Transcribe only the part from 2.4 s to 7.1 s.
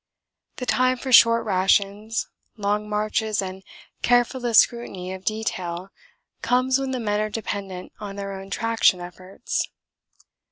long marches and carefullest scrutiny of detail comes when the